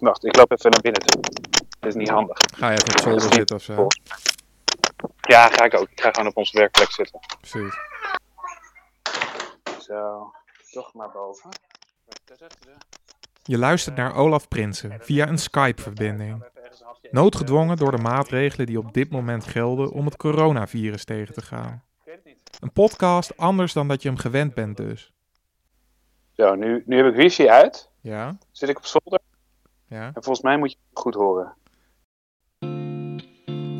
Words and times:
Wacht, 0.00 0.24
ik 0.24 0.36
loop 0.36 0.52
even 0.52 0.70
naar 0.70 0.80
binnen 0.80 1.00
toe. 1.00 1.22
Dat 1.80 1.88
is 1.88 1.94
niet 1.94 2.08
handig. 2.08 2.38
Ga 2.56 2.70
je 2.70 2.76
even 2.76 2.92
op 2.92 3.00
zolder 3.00 3.34
zitten 3.34 3.56
of 3.56 3.62
zo? 3.62 3.86
Ja, 5.20 5.48
ga 5.48 5.64
ik 5.64 5.74
ook. 5.74 5.88
Ik 5.90 6.00
ga 6.00 6.10
gewoon 6.10 6.28
op 6.28 6.36
onze 6.36 6.58
werkplek 6.58 6.90
zitten. 6.90 7.20
Precies. 7.40 7.74
Zo, 9.78 10.32
toch 10.70 10.94
naar 10.94 11.10
boven. 11.10 11.50
Je 13.42 13.58
luistert 13.58 13.96
naar 13.96 14.14
Olaf 14.14 14.48
Prinsen 14.48 14.96
via 15.00 15.28
een 15.28 15.38
Skype-verbinding. 15.38 16.44
Noodgedwongen 17.10 17.76
door 17.76 17.90
de 17.90 18.02
maatregelen 18.02 18.66
die 18.66 18.78
op 18.78 18.92
dit 18.92 19.10
moment 19.10 19.46
gelden 19.46 19.90
om 19.90 20.04
het 20.04 20.16
coronavirus 20.16 21.04
tegen 21.04 21.34
te 21.34 21.42
gaan. 21.42 21.82
Een 22.60 22.72
podcast 22.72 23.36
anders 23.36 23.72
dan 23.72 23.88
dat 23.88 24.02
je 24.02 24.08
hem 24.08 24.18
gewend 24.18 24.54
bent 24.54 24.76
dus. 24.76 25.13
Zo, 26.36 26.54
nu, 26.54 26.82
nu 26.86 26.96
heb 26.96 27.06
ik 27.06 27.14
wifi 27.14 27.48
uit. 27.48 27.90
Ja? 28.00 28.36
Zit 28.50 28.68
ik 28.68 28.76
op 28.76 28.84
zolder. 28.84 29.20
Ja? 29.88 30.06
En 30.06 30.22
volgens 30.22 30.40
mij 30.40 30.58
moet 30.58 30.70
je 30.70 30.76
het 30.90 30.98
goed 30.98 31.14
horen. 31.14 31.54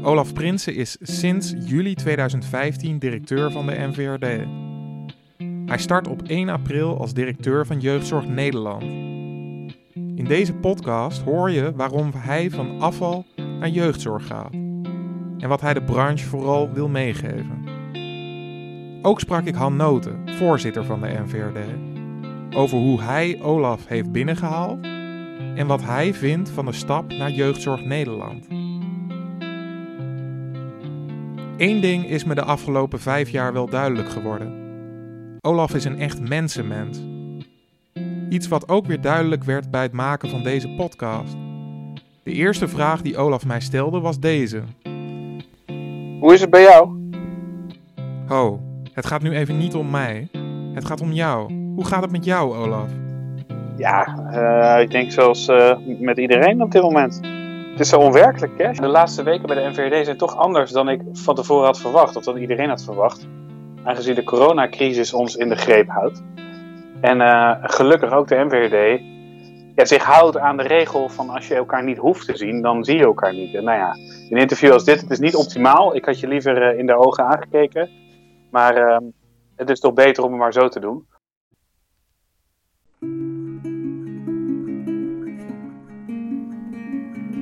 Olaf 0.02 0.32
Prinsen 0.32 0.74
is 0.74 0.96
sinds 1.00 1.54
juli 1.58 1.94
2015 1.94 2.98
directeur 2.98 3.50
van 3.50 3.66
de 3.66 3.72
NVRD. 3.72 4.46
Hij 5.66 5.78
start 5.78 6.08
op 6.08 6.22
1 6.22 6.48
april 6.48 6.98
als 6.98 7.14
directeur 7.14 7.66
van 7.66 7.80
Jeugdzorg 7.80 8.26
Nederland. 8.26 8.82
In 9.92 10.24
deze 10.24 10.54
podcast 10.54 11.22
hoor 11.22 11.50
je 11.50 11.72
waarom 11.74 12.10
hij 12.16 12.50
van 12.50 12.80
afval 12.80 13.24
naar 13.36 13.68
jeugdzorg 13.68 14.26
gaat. 14.26 14.52
En 15.38 15.48
wat 15.48 15.60
hij 15.60 15.74
de 15.74 15.82
branche 15.82 16.26
vooral 16.26 16.72
wil 16.72 16.88
meegeven. 16.88 17.64
Ook 19.02 19.20
sprak 19.20 19.44
ik 19.44 19.54
Han 19.54 19.76
Noten, 19.76 20.28
voorzitter 20.36 20.84
van 20.84 21.00
de 21.00 21.08
NVRD, 21.08 21.93
over 22.54 22.78
hoe 22.78 23.02
hij 23.02 23.38
Olaf 23.42 23.86
heeft 23.86 24.12
binnengehaald 24.12 24.84
en 25.54 25.66
wat 25.66 25.82
hij 25.82 26.14
vindt 26.14 26.50
van 26.50 26.64
de 26.64 26.72
stap 26.72 27.12
naar 27.12 27.30
Jeugdzorg 27.30 27.84
Nederland. 27.84 28.46
Eén 31.56 31.80
ding 31.80 32.06
is 32.06 32.24
me 32.24 32.34
de 32.34 32.44
afgelopen 32.44 33.00
vijf 33.00 33.30
jaar 33.30 33.52
wel 33.52 33.68
duidelijk 33.68 34.08
geworden. 34.08 34.62
Olaf 35.40 35.74
is 35.74 35.84
een 35.84 35.98
echt 35.98 36.28
mensenmens. 36.28 37.00
Iets 38.28 38.48
wat 38.48 38.68
ook 38.68 38.86
weer 38.86 39.00
duidelijk 39.00 39.44
werd 39.44 39.70
bij 39.70 39.82
het 39.82 39.92
maken 39.92 40.28
van 40.28 40.42
deze 40.42 40.68
podcast. 40.68 41.36
De 42.22 42.32
eerste 42.32 42.68
vraag 42.68 43.02
die 43.02 43.16
Olaf 43.16 43.46
mij 43.46 43.60
stelde 43.60 44.00
was 44.00 44.20
deze. 44.20 44.62
Hoe 46.20 46.34
is 46.34 46.40
het 46.40 46.50
bij 46.50 46.62
jou? 46.62 47.10
Ho, 48.26 48.60
het 48.92 49.06
gaat 49.06 49.22
nu 49.22 49.30
even 49.30 49.58
niet 49.58 49.74
om 49.74 49.90
mij. 49.90 50.28
Het 50.74 50.84
gaat 50.84 51.00
om 51.00 51.12
jou. 51.12 51.63
Hoe 51.74 51.84
gaat 51.84 52.02
het 52.02 52.10
met 52.10 52.24
jou, 52.24 52.56
Olaf? 52.56 52.88
Ja, 53.76 54.30
eh, 54.30 54.82
ik 54.82 54.90
denk 54.90 55.10
zoals 55.10 55.48
eh, 55.48 55.76
met 55.98 56.18
iedereen 56.18 56.62
op 56.62 56.70
dit 56.70 56.82
moment. 56.82 57.20
Het 57.70 57.80
is 57.80 57.88
zo 57.88 58.00
onwerkelijk, 58.00 58.58
hè? 58.58 58.72
De 58.72 58.86
laatste 58.86 59.22
weken 59.22 59.46
bij 59.46 59.56
de 59.56 59.70
NVRD 59.70 60.04
zijn 60.04 60.16
toch 60.16 60.36
anders 60.36 60.70
dan 60.70 60.88
ik 60.88 61.00
van 61.12 61.34
tevoren 61.34 61.64
had 61.64 61.80
verwacht. 61.80 62.16
Of 62.16 62.24
dan 62.24 62.36
iedereen 62.36 62.68
had 62.68 62.84
verwacht. 62.84 63.28
Aangezien 63.84 64.14
de 64.14 64.24
coronacrisis 64.24 65.12
ons 65.12 65.36
in 65.36 65.48
de 65.48 65.56
greep 65.56 65.88
houdt. 65.88 66.22
En 67.00 67.20
eh, 67.20 67.54
gelukkig 67.60 68.12
ook 68.12 68.28
de 68.28 68.44
NVRD 68.44 69.02
ja, 69.74 69.84
zich 69.84 70.04
houdt 70.04 70.38
aan 70.38 70.56
de 70.56 70.62
regel 70.62 71.08
van 71.08 71.30
als 71.30 71.48
je 71.48 71.54
elkaar 71.54 71.84
niet 71.84 71.98
hoeft 71.98 72.26
te 72.26 72.36
zien, 72.36 72.62
dan 72.62 72.84
zie 72.84 72.96
je 72.96 73.04
elkaar 73.04 73.34
niet. 73.34 73.54
En 73.54 73.64
nou 73.64 73.78
ja, 73.78 73.96
een 74.30 74.40
interview 74.40 74.72
als 74.72 74.84
dit, 74.84 75.00
het 75.00 75.10
is 75.10 75.18
niet 75.18 75.34
optimaal. 75.36 75.96
Ik 75.96 76.04
had 76.04 76.20
je 76.20 76.28
liever 76.28 76.78
in 76.78 76.86
de 76.86 76.96
ogen 76.96 77.24
aangekeken. 77.24 77.90
Maar 78.50 78.76
ehm, 78.76 79.04
het 79.56 79.70
is 79.70 79.80
toch 79.80 79.92
beter 79.92 80.24
om 80.24 80.30
het 80.30 80.40
maar 80.40 80.52
zo 80.52 80.68
te 80.68 80.80
doen. 80.80 81.06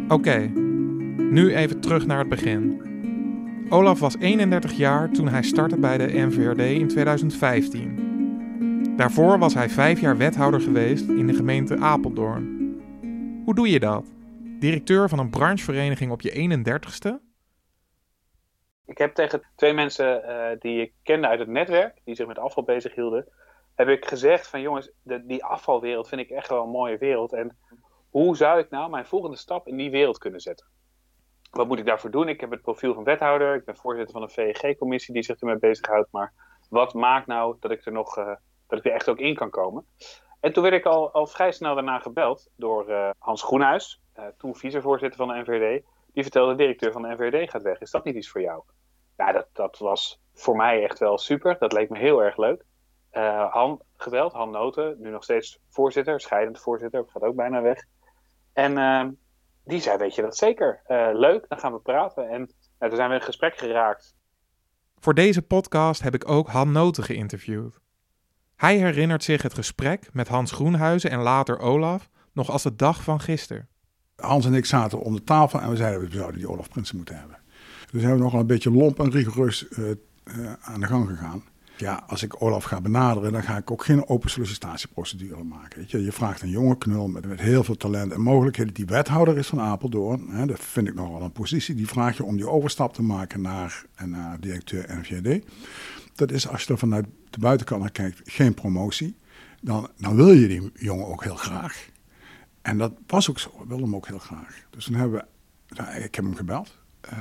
Oké, 0.08 0.39
nu 1.17 1.55
even 1.55 1.81
terug 1.81 2.06
naar 2.06 2.19
het 2.19 2.28
begin. 2.28 2.91
Olaf 3.69 4.00
was 4.00 4.16
31 4.19 4.72
jaar 4.72 5.10
toen 5.10 5.28
hij 5.28 5.43
startte 5.43 5.78
bij 5.78 5.99
de 5.99 6.12
NVRD 6.12 6.59
in 6.59 6.88
2015. 6.88 8.10
Daarvoor 8.97 9.38
was 9.38 9.54
hij 9.54 9.69
vijf 9.69 10.00
jaar 10.00 10.16
wethouder 10.16 10.60
geweest 10.60 11.09
in 11.09 11.27
de 11.27 11.34
gemeente 11.34 11.77
Apeldoorn. 11.77 12.60
Hoe 13.44 13.54
doe 13.54 13.71
je 13.71 13.81
dat? 13.81 14.04
Directeur 14.59 15.09
van 15.09 15.19
een 15.19 15.31
branchevereniging 15.31 16.10
op 16.10 16.21
je 16.21 16.31
31ste? 16.31 17.10
Ik 18.87 18.98
heb 18.98 19.15
tegen 19.15 19.43
twee 19.56 19.72
mensen 19.72 20.22
uh, 20.27 20.47
die 20.59 20.81
ik 20.81 20.93
kende 21.03 21.28
uit 21.28 21.38
het 21.38 21.48
netwerk, 21.48 22.00
die 22.04 22.15
zich 22.15 22.27
met 22.27 22.38
afval 22.38 22.62
bezig 22.62 22.94
hielden, 22.94 23.28
heb 23.75 23.88
ik 23.88 24.04
gezegd 24.06 24.48
van 24.48 24.60
jongens, 24.60 24.91
de, 25.03 25.27
die 25.27 25.44
afvalwereld 25.44 26.09
vind 26.09 26.21
ik 26.21 26.31
echt 26.31 26.48
wel 26.48 26.62
een 26.62 26.71
mooie 26.71 26.98
wereld. 26.98 27.32
En 27.32 27.56
hoe 28.12 28.37
zou 28.37 28.59
ik 28.59 28.71
nou 28.71 28.91
mijn 28.91 29.06
volgende 29.06 29.37
stap 29.37 29.67
in 29.67 29.77
die 29.77 29.91
wereld 29.91 30.19
kunnen 30.19 30.41
zetten? 30.41 30.67
Wat 31.50 31.67
moet 31.67 31.78
ik 31.78 31.87
daarvoor 31.87 32.11
doen? 32.11 32.28
Ik 32.28 32.41
heb 32.41 32.50
het 32.50 32.62
profiel 32.62 32.95
van 32.95 33.05
wethouder, 33.05 33.55
ik 33.55 33.65
ben 33.65 33.77
voorzitter 33.77 34.12
van 34.12 34.23
een 34.23 34.31
VEG-commissie 34.31 35.15
die 35.15 35.23
zich 35.23 35.41
ermee 35.41 35.59
bezighoudt. 35.59 36.12
Maar 36.12 36.33
wat 36.69 36.95
maakt 36.95 37.27
nou 37.27 37.56
dat 37.61 37.71
ik 37.71 37.87
er 37.87 37.93
nog, 37.93 38.19
uh, 38.19 38.34
dat 38.67 38.78
ik 38.78 38.84
er 38.84 38.93
echt 38.93 39.09
ook 39.09 39.19
in 39.19 39.34
kan 39.34 39.51
komen? 39.51 39.87
En 40.41 40.53
toen 40.53 40.62
werd 40.62 40.75
ik 40.75 40.84
al, 40.84 41.12
al 41.12 41.27
vrij 41.27 41.53
snel 41.53 41.75
daarna 41.75 41.99
gebeld 41.99 42.51
door 42.56 42.91
uh, 42.91 43.11
Hans 43.19 43.43
Groenhuis, 43.43 44.01
uh, 44.19 44.25
toen 44.39 44.56
vicevoorzitter 44.56 45.27
van 45.27 45.28
de 45.28 45.43
NVD. 45.43 45.84
Die 46.12 46.22
vertelde, 46.22 46.51
de 46.51 46.56
directeur 46.56 46.93
van 46.93 47.03
de 47.03 47.15
NVD 47.15 47.51
gaat 47.51 47.62
weg. 47.62 47.81
Is 47.81 47.91
dat 47.91 48.05
niet 48.05 48.15
iets 48.15 48.31
voor 48.31 48.41
jou? 48.41 48.62
Ja, 49.17 49.33
dat, 49.33 49.47
dat 49.53 49.78
was 49.78 50.21
voor 50.34 50.56
mij 50.56 50.83
echt 50.83 50.99
wel 50.99 51.19
super. 51.19 51.56
Dat 51.59 51.72
leek 51.72 51.91
me 51.91 51.99
heel 51.99 52.22
erg 52.22 52.37
leuk. 52.37 52.65
Han 53.51 53.81
gebeld, 53.97 54.33
Han 54.33 54.51
Noten, 54.51 54.97
nu 54.99 55.11
nog 55.11 55.22
steeds 55.22 55.59
voorzitter, 55.69 56.21
scheidend 56.21 56.61
voorzitter, 56.61 57.05
gaat 57.06 57.22
ook 57.22 57.34
bijna 57.34 57.62
weg. 57.62 57.84
En 58.53 58.73
uh, 58.73 59.05
die 59.65 59.81
zei, 59.81 59.99
weet 59.99 60.15
je 60.15 60.23
dat 60.23 60.37
zeker? 60.37 60.81
Uh, 60.89 61.09
leuk, 61.13 61.45
dan 61.49 61.59
gaan 61.59 61.73
we 61.73 61.79
praten. 61.79 62.29
En 62.29 62.39
nou, 62.79 62.91
toen 62.91 62.97
zijn 62.97 63.09
we 63.09 63.15
in 63.15 63.23
gesprek 63.23 63.57
geraakt. 63.57 64.15
Voor 64.99 65.15
deze 65.15 65.43
podcast 65.43 66.03
heb 66.03 66.15
ik 66.15 66.29
ook 66.29 66.49
Han 66.49 66.73
Noten 66.73 67.05
geïnterviewd. 67.05 67.81
Hij 68.57 68.77
herinnert 68.77 69.25
zich 69.25 69.43
het 69.43 69.55
gesprek 69.55 70.09
met 70.13 70.29
Hans 70.29 70.53
Groenhuizen 70.53 71.11
en 71.11 71.21
later 71.21 71.59
Olaf 71.59 72.09
nog 72.33 72.51
als 72.51 72.63
de 72.63 72.77
dag 72.77 73.03
van 73.03 73.21
gisteren. 73.21 73.69
Hans 74.17 74.47
en 74.47 74.55
ik 74.55 74.65
zaten 74.65 75.01
om 75.01 75.15
de 75.15 75.25
tafel 75.25 75.61
en 75.61 75.71
we 75.71 75.77
zeiden, 75.77 76.01
we 76.01 76.15
zouden 76.15 76.39
die 76.39 76.51
Olaf 76.51 76.69
Prinsen 76.69 76.97
moeten 76.97 77.19
hebben. 77.19 77.39
Dus 77.91 78.03
hebben 78.03 78.19
we 78.19 78.25
nog 78.25 78.34
een 78.34 78.47
beetje 78.47 78.71
lomp 78.71 78.99
en 78.99 79.11
rigoureus 79.11 79.69
uh, 79.69 79.93
aan 80.61 80.81
de 80.81 80.87
gang 80.87 81.09
gegaan 81.09 81.45
ja, 81.77 82.05
als 82.06 82.22
ik 82.22 82.43
Olaf 82.43 82.65
ga 82.65 82.81
benaderen, 82.81 83.33
dan 83.33 83.43
ga 83.43 83.56
ik 83.56 83.71
ook 83.71 83.84
geen 83.84 84.09
open 84.09 84.31
sollicitatieprocedure 84.31 85.44
maken. 85.44 85.78
Weet 85.78 85.91
je. 85.91 86.05
je 86.05 86.12
vraagt 86.12 86.43
een 86.43 86.50
jonge 86.50 86.78
knul 86.78 87.09
met, 87.09 87.27
met 87.27 87.41
heel 87.41 87.65
veel 87.65 87.77
talent 87.77 88.12
en 88.12 88.21
mogelijkheden, 88.21 88.75
die 88.75 88.87
wethouder 88.87 89.38
is 89.38 89.47
van 89.47 89.60
Apeldoorn. 89.60 90.28
Hè, 90.28 90.47
dat 90.47 90.60
vind 90.60 90.88
ik 90.88 90.94
nog 90.94 91.09
wel 91.09 91.22
een 91.22 91.33
positie. 91.33 91.75
Die 91.75 91.88
vraag 91.88 92.16
je 92.16 92.25
om 92.25 92.37
die 92.37 92.49
overstap 92.49 92.94
te 92.94 93.03
maken 93.03 93.41
naar, 93.41 93.84
naar 94.05 94.41
directeur 94.41 94.99
NVD. 95.00 95.44
Dat 96.15 96.31
is 96.31 96.49
als 96.49 96.62
je 96.62 96.72
er 96.72 96.78
vanuit 96.78 97.06
de 97.31 97.38
buitenkant 97.38 97.81
naar 97.81 97.91
kijkt, 97.91 98.21
geen 98.25 98.54
promotie. 98.54 99.16
Dan, 99.60 99.89
dan 99.97 100.16
wil 100.16 100.33
je 100.33 100.49
die 100.49 100.71
jongen 100.75 101.06
ook 101.06 101.25
heel 101.25 101.37
graag. 101.37 101.89
En 102.62 102.78
dat 102.78 102.93
was 103.06 103.31
ook 103.31 103.39
zo. 103.39 103.49
Ik 103.49 103.69
wilde 103.69 103.83
hem 103.83 103.97
ook 103.97 104.06
heel 104.06 104.19
graag. 104.19 104.66
Dus 104.71 104.84
toen 104.84 104.94
hebben 104.94 105.19
we, 105.19 105.27
nou, 105.75 105.94
ik 105.94 106.15
heb 106.15 106.25
hem 106.25 106.34
gebeld. 106.34 106.81
Uh, 107.07 107.19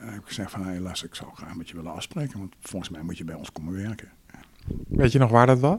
heb 0.00 0.20
ik 0.20 0.26
gezegd 0.26 0.50
van, 0.50 0.64
hey, 0.64 0.80
luister, 0.80 1.08
ik 1.08 1.14
zou 1.14 1.30
graag 1.34 1.54
met 1.54 1.68
je 1.68 1.76
willen 1.76 1.92
afspreken, 1.92 2.38
want 2.38 2.54
volgens 2.60 2.90
mij 2.90 3.02
moet 3.02 3.18
je 3.18 3.24
bij 3.24 3.34
ons 3.34 3.52
komen 3.52 3.74
werken. 3.74 4.08
Weet 4.88 5.12
je 5.12 5.18
nog 5.18 5.30
waar 5.30 5.46
dat 5.46 5.58
was? 5.58 5.78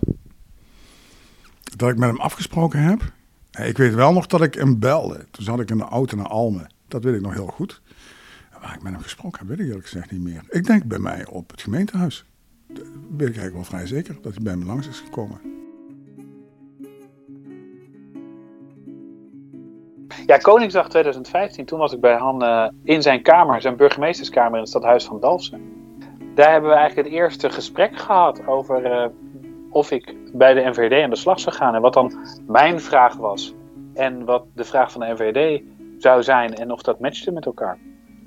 Dat 1.75 1.89
ik 1.89 1.97
met 1.97 2.09
hem 2.09 2.19
afgesproken 2.19 2.79
heb? 2.79 3.13
Ik 3.51 3.77
weet 3.77 3.93
wel 3.93 4.13
nog 4.13 4.25
dat 4.27 4.41
ik 4.41 4.53
hem 4.53 4.79
belde. 4.79 5.25
Toen 5.31 5.43
zat 5.43 5.59
ik 5.59 5.69
in 5.69 5.77
de 5.77 5.83
auto 5.83 6.17
naar 6.17 6.27
Almen. 6.27 6.67
Dat 6.87 7.03
weet 7.03 7.15
ik 7.15 7.21
nog 7.21 7.33
heel 7.33 7.47
goed. 7.47 7.81
Waar 8.61 8.75
ik 8.75 8.81
met 8.81 8.93
hem 8.93 9.01
gesproken 9.01 9.39
heb, 9.39 9.47
weet 9.47 9.59
ik 9.59 9.65
eerlijk 9.65 9.87
gezegd 9.87 10.11
niet 10.11 10.21
meer. 10.21 10.43
Ik 10.49 10.65
denk 10.65 10.83
bij 10.83 10.99
mij 10.99 11.25
op 11.25 11.51
het 11.51 11.61
gemeentehuis. 11.61 12.25
Dat 12.67 12.83
weet 13.17 13.29
ik 13.29 13.37
eigenlijk 13.37 13.53
wel 13.53 13.63
vrij 13.63 13.87
zeker, 13.87 14.17
dat 14.21 14.33
hij 14.33 14.43
bij 14.43 14.55
me 14.55 14.65
langs 14.65 14.87
is 14.87 14.99
gekomen. 14.99 15.54
Ja, 20.25 20.37
Koningsdag 20.37 20.89
2015, 20.89 21.65
toen 21.65 21.79
was 21.79 21.93
ik 21.93 21.99
bij 21.99 22.15
Han 22.15 22.43
uh, 22.43 22.67
in 22.83 23.01
zijn 23.01 23.21
kamer, 23.21 23.61
zijn 23.61 23.75
burgemeesterskamer 23.75 24.53
in 24.53 24.59
het 24.59 24.69
stadhuis 24.69 25.05
van 25.05 25.19
Dalfsen. 25.19 25.73
Daar 26.35 26.51
hebben 26.51 26.69
we 26.69 26.75
eigenlijk 26.75 27.07
het 27.07 27.17
eerste 27.17 27.49
gesprek 27.49 27.97
gehad 27.97 28.47
over 28.47 28.85
uh, 28.85 29.05
of 29.69 29.91
ik 29.91 30.15
bij 30.33 30.53
de 30.53 30.69
NVD 30.69 31.03
aan 31.03 31.09
de 31.09 31.15
slag 31.15 31.39
zou 31.39 31.55
gaan. 31.55 31.75
En 31.75 31.81
wat 31.81 31.93
dan 31.93 32.13
mijn 32.47 32.79
vraag 32.79 33.15
was. 33.15 33.53
En 33.93 34.25
wat 34.25 34.45
de 34.53 34.63
vraag 34.63 34.91
van 34.91 35.01
de 35.01 35.13
NVD 35.13 35.61
zou 35.97 36.23
zijn 36.23 36.53
en 36.55 36.71
of 36.71 36.81
dat 36.81 36.99
matchte 36.99 37.31
met 37.31 37.45
elkaar. 37.45 37.77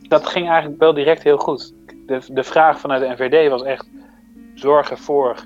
Dat 0.08 0.26
ging 0.26 0.48
eigenlijk 0.48 0.80
wel 0.80 0.94
direct 0.94 1.22
heel 1.22 1.38
goed. 1.38 1.74
De, 2.06 2.20
de 2.28 2.44
vraag 2.44 2.80
vanuit 2.80 3.00
de 3.00 3.24
NVD 3.24 3.50
was 3.50 3.62
echt 3.62 3.88
zorg 4.54 4.90
ervoor 4.90 5.36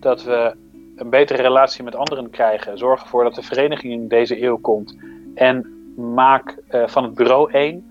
dat 0.00 0.24
we 0.24 0.56
een 0.96 1.10
betere 1.10 1.42
relatie 1.42 1.84
met 1.84 1.96
anderen 1.96 2.30
krijgen. 2.30 2.78
Zorg 2.78 3.02
ervoor 3.02 3.24
dat 3.24 3.34
de 3.34 3.42
vereniging 3.42 3.92
in 3.92 4.08
deze 4.08 4.42
eeuw 4.42 4.58
komt. 4.58 4.96
En 5.34 5.75
maak 5.96 6.58
uh, 6.70 6.86
van 6.86 7.04
het 7.04 7.14
bureau 7.14 7.52
één. 7.52 7.84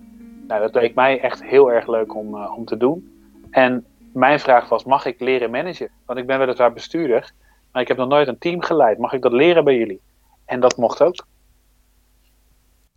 Nou, 0.47 0.61
dat 0.61 0.75
leek 0.75 0.95
mij 0.95 1.19
echt 1.19 1.43
heel 1.43 1.71
erg 1.71 1.87
leuk 1.87 2.15
om, 2.15 2.35
uh, 2.35 2.53
om 2.57 2.65
te 2.65 2.77
doen. 2.77 3.09
En 3.49 3.85
mijn 4.13 4.39
vraag 4.39 4.69
was, 4.69 4.83
mag 4.83 5.05
ik 5.05 5.19
leren 5.19 5.51
managen? 5.51 5.89
Want 6.05 6.19
ik 6.19 6.27
ben 6.27 6.39
weliswaar 6.39 6.73
bestuurder, 6.73 7.31
maar 7.71 7.81
ik 7.81 7.87
heb 7.87 7.97
nog 7.97 8.07
nooit 8.07 8.27
een 8.27 8.37
team 8.37 8.61
geleid. 8.61 8.97
Mag 8.97 9.13
ik 9.13 9.21
dat 9.21 9.31
leren 9.31 9.63
bij 9.63 9.77
jullie? 9.77 10.01
En 10.45 10.59
dat 10.59 10.77
mocht 10.77 11.01
ook. 11.01 11.25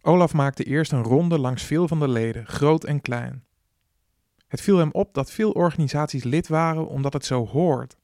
Olaf 0.03 0.35
maakte 0.35 0.65
eerst 0.65 0.93
een 0.93 1.03
ronde 1.03 1.39
langs 1.39 1.63
veel 1.63 1.89
van 1.89 1.99
de 1.99 2.09
leden, 2.09 2.47
groot 2.47 2.85
en 2.85 3.01
klein. 3.01 3.45
Het 4.49 4.61
viel 4.61 4.79
hem 4.79 4.91
op 4.93 5.15
dat 5.15 5.31
veel 5.31 5.51
organisaties 5.51 6.25
lid 6.25 6.49
waren 6.49 6.89
omdat 6.89 7.13
het 7.13 7.25
zo 7.25 7.47
hoort. 7.47 7.97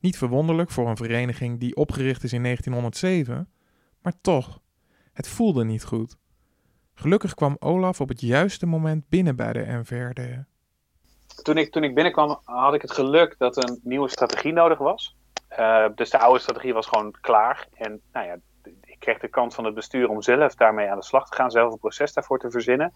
Niet 0.00 0.18
verwonderlijk 0.18 0.70
voor 0.70 0.88
een 0.88 0.96
vereniging 0.96 1.60
die 1.60 1.76
opgericht 1.76 2.24
is 2.24 2.32
in 2.32 2.42
1907, 2.42 3.48
maar 4.02 4.12
toch, 4.20 4.60
het 5.12 5.28
voelde 5.28 5.64
niet 5.64 5.84
goed. 5.84 6.16
Gelukkig 7.00 7.34
kwam 7.34 7.56
Olaf 7.58 8.00
op 8.00 8.08
het 8.08 8.20
juiste 8.20 8.66
moment 8.66 9.08
binnen 9.08 9.36
bij 9.36 9.52
de 9.52 9.64
NVRD. 9.66 10.20
Toen 11.42 11.56
ik, 11.56 11.72
toen 11.72 11.84
ik 11.84 11.94
binnenkwam 11.94 12.40
had 12.44 12.74
ik 12.74 12.82
het 12.82 12.92
geluk 12.92 13.34
dat 13.38 13.56
een 13.56 13.80
nieuwe 13.82 14.08
strategie 14.08 14.52
nodig 14.52 14.78
was. 14.78 15.16
Uh, 15.58 15.86
dus 15.94 16.10
de 16.10 16.18
oude 16.18 16.40
strategie 16.40 16.74
was 16.74 16.86
gewoon 16.86 17.14
klaar. 17.20 17.68
En 17.74 18.00
nou 18.12 18.26
ja, 18.26 18.36
ik 18.84 18.96
kreeg 18.98 19.18
de 19.18 19.28
kans 19.28 19.54
van 19.54 19.64
het 19.64 19.74
bestuur 19.74 20.08
om 20.08 20.22
zelf 20.22 20.54
daarmee 20.54 20.90
aan 20.90 20.98
de 20.98 21.04
slag 21.04 21.28
te 21.28 21.36
gaan, 21.36 21.50
zelf 21.50 21.72
een 21.72 21.78
proces 21.78 22.12
daarvoor 22.12 22.38
te 22.38 22.50
verzinnen. 22.50 22.92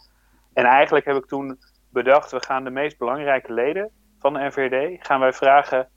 En 0.53 0.65
eigenlijk 0.65 1.05
heb 1.05 1.17
ik 1.17 1.27
toen 1.27 1.59
bedacht, 1.89 2.31
we 2.31 2.41
gaan 2.41 2.65
de 2.65 2.71
meest 2.71 2.99
belangrijke 2.99 3.53
leden 3.53 3.91
van 4.19 4.33
de 4.33 4.41
NVRD, 4.41 5.07
gaan 5.07 5.21
wij 5.21 5.33
vragen, 5.33 5.89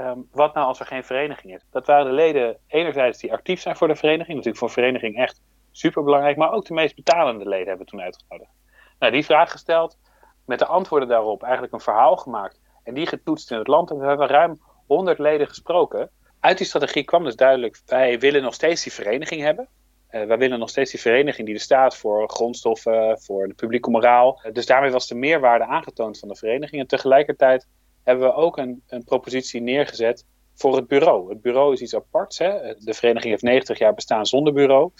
um, 0.00 0.28
wat 0.32 0.54
nou 0.54 0.66
als 0.66 0.80
er 0.80 0.86
geen 0.86 1.04
vereniging 1.04 1.54
is? 1.54 1.66
Dat 1.70 1.86
waren 1.86 2.06
de 2.06 2.12
leden 2.12 2.56
enerzijds 2.66 3.18
die 3.18 3.32
actief 3.32 3.60
zijn 3.60 3.76
voor 3.76 3.88
de 3.88 3.96
vereniging, 3.96 4.36
natuurlijk 4.36 4.58
voor 4.58 4.70
vereniging 4.70 5.16
echt 5.16 5.40
super 5.72 6.02
belangrijk, 6.02 6.36
maar 6.36 6.52
ook 6.52 6.66
de 6.66 6.74
meest 6.74 6.94
betalende 6.94 7.48
leden 7.48 7.68
hebben 7.68 7.84
we 7.84 7.90
toen 7.90 8.00
uitgenodigd. 8.00 8.50
Nou, 8.98 9.12
die 9.12 9.24
vraag 9.24 9.50
gesteld, 9.50 9.98
met 10.44 10.58
de 10.58 10.66
antwoorden 10.66 11.08
daarop 11.08 11.42
eigenlijk 11.42 11.72
een 11.72 11.80
verhaal 11.80 12.16
gemaakt 12.16 12.60
en 12.84 12.94
die 12.94 13.06
getoetst 13.06 13.50
in 13.50 13.58
het 13.58 13.66
land. 13.66 13.90
En 13.90 13.98
we 13.98 14.06
hebben 14.06 14.26
ruim 14.26 14.60
100 14.86 15.18
leden 15.18 15.48
gesproken. 15.48 16.10
Uit 16.40 16.58
die 16.58 16.66
strategie 16.66 17.04
kwam 17.04 17.24
dus 17.24 17.36
duidelijk, 17.36 17.80
wij 17.86 18.18
willen 18.18 18.42
nog 18.42 18.54
steeds 18.54 18.82
die 18.82 18.92
vereniging 18.92 19.40
hebben. 19.40 19.68
Uh, 20.10 20.24
wij 20.24 20.38
willen 20.38 20.58
nog 20.58 20.68
steeds 20.68 20.90
die 20.90 21.00
vereniging 21.00 21.46
die 21.46 21.56
er 21.56 21.62
staat 21.62 21.96
voor 21.96 22.28
grondstoffen, 22.28 23.20
voor 23.20 23.48
de 23.48 23.54
publieke 23.54 23.90
moraal. 23.90 24.40
Uh, 24.46 24.52
dus 24.52 24.66
daarmee 24.66 24.90
was 24.90 25.06
de 25.06 25.14
meerwaarde 25.14 25.64
aangetoond 25.64 26.18
van 26.18 26.28
de 26.28 26.36
vereniging. 26.36 26.80
En 26.80 26.86
tegelijkertijd 26.86 27.68
hebben 28.02 28.26
we 28.26 28.34
ook 28.34 28.56
een, 28.56 28.82
een 28.86 29.04
propositie 29.04 29.60
neergezet 29.60 30.26
voor 30.54 30.76
het 30.76 30.86
bureau. 30.86 31.28
Het 31.28 31.40
bureau 31.40 31.72
is 31.72 31.80
iets 31.80 31.94
aparts. 31.94 32.38
Hè? 32.38 32.74
De 32.78 32.94
vereniging 32.94 33.30
heeft 33.30 33.42
90 33.42 33.78
jaar 33.78 33.94
bestaan 33.94 34.26
zonder 34.26 34.52
bureau. 34.52 34.90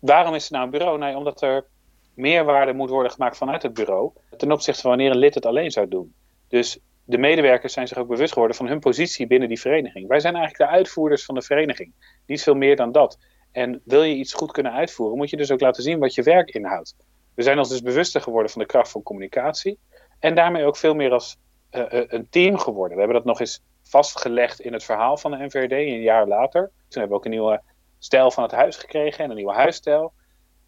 Waarom 0.00 0.34
is 0.34 0.46
er 0.46 0.52
nou 0.52 0.64
een 0.64 0.70
bureau? 0.70 0.98
Nee, 0.98 1.16
omdat 1.16 1.42
er 1.42 1.66
meerwaarde 2.14 2.72
moet 2.72 2.90
worden 2.90 3.12
gemaakt 3.12 3.36
vanuit 3.36 3.62
het 3.62 3.74
bureau 3.74 4.12
ten 4.36 4.52
opzichte 4.52 4.80
van 4.80 4.90
wanneer 4.90 5.10
een 5.10 5.18
lid 5.18 5.34
het 5.34 5.46
alleen 5.46 5.70
zou 5.70 5.88
doen. 5.88 6.14
Dus 6.48 6.78
de 7.04 7.18
medewerkers 7.18 7.72
zijn 7.72 7.88
zich 7.88 7.98
ook 7.98 8.08
bewust 8.08 8.32
geworden 8.32 8.56
van 8.56 8.66
hun 8.66 8.78
positie 8.78 9.26
binnen 9.26 9.48
die 9.48 9.60
vereniging. 9.60 10.08
Wij 10.08 10.20
zijn 10.20 10.34
eigenlijk 10.34 10.70
de 10.70 10.76
uitvoerders 10.76 11.24
van 11.24 11.34
de 11.34 11.42
vereniging. 11.42 11.92
Niet 12.26 12.42
veel 12.42 12.54
meer 12.54 12.76
dan 12.76 12.92
dat. 12.92 13.18
En 13.52 13.80
wil 13.84 14.02
je 14.02 14.14
iets 14.14 14.32
goed 14.32 14.52
kunnen 14.52 14.72
uitvoeren, 14.72 15.16
moet 15.16 15.30
je 15.30 15.36
dus 15.36 15.50
ook 15.50 15.60
laten 15.60 15.82
zien 15.82 15.98
wat 15.98 16.14
je 16.14 16.22
werk 16.22 16.50
inhoudt. 16.50 16.96
We 17.34 17.42
zijn 17.42 17.58
ons 17.58 17.68
dus 17.68 17.82
bewuster 17.82 18.20
geworden 18.20 18.50
van 18.50 18.60
de 18.60 18.66
kracht 18.66 18.90
van 18.90 19.02
communicatie. 19.02 19.78
En 20.18 20.34
daarmee 20.34 20.64
ook 20.64 20.76
veel 20.76 20.94
meer 20.94 21.12
als 21.12 21.36
uh, 21.70 21.84
een 21.88 22.28
team 22.30 22.58
geworden. 22.58 22.92
We 22.92 23.02
hebben 23.02 23.16
dat 23.16 23.26
nog 23.26 23.40
eens 23.40 23.62
vastgelegd 23.82 24.60
in 24.60 24.72
het 24.72 24.84
verhaal 24.84 25.16
van 25.16 25.30
de 25.30 25.44
NVRD 25.44 25.72
een 25.72 26.00
jaar 26.00 26.26
later. 26.26 26.60
Toen 26.62 27.00
hebben 27.00 27.08
we 27.08 27.14
ook 27.14 27.24
een 27.24 27.30
nieuwe 27.30 27.62
stijl 27.98 28.30
van 28.30 28.42
het 28.42 28.52
huis 28.52 28.76
gekregen 28.76 29.24
en 29.24 29.30
een 29.30 29.36
nieuwe 29.36 29.52
huisstijl. 29.52 30.12